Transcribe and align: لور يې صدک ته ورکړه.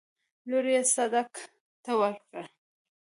لور 0.49 0.65
يې 0.73 0.81
صدک 0.93 1.31
ته 1.83 1.91
ورکړه. 2.01 2.43